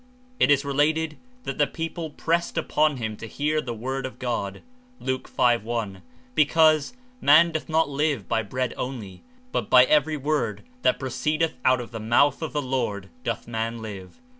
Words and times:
It 0.39 0.49
is 0.49 0.65
related 0.65 1.19
that 1.43 1.59
the 1.59 1.67
people 1.67 2.09
pressed 2.09 2.57
upon 2.57 2.97
him 2.97 3.15
to 3.17 3.27
hear 3.27 3.61
the 3.61 3.71
Word 3.75 4.07
of 4.07 4.13
^ 4.13 4.15
Truth 4.15 4.19
God 4.19 4.61
(Lu. 4.99 5.19
5. 5.19 5.69
I.) 5.69 6.01
because, 6.33 6.93
''Man 7.21 7.51
doth 7.51 7.69
not 7.69 7.87
live 7.87 8.27
by 8.27 8.41
bread 8.41 8.73
only, 8.77 9.21
but 9.51 9.69
by 9.69 9.83
every 9.83 10.17
word 10.17 10.63
that 10.81 10.97
pro 10.97 11.05
II 11.09 11.11
ceedeth 11.11 11.53
out 11.63 11.79
of 11.79 11.91
the 11.91 11.99
mouth 11.99 12.41
of 12.41 12.51
the 12.51 12.63
Lord 12.63 13.09
doth 13.23 13.47
man 13.47 13.79
live.' 13.79 14.19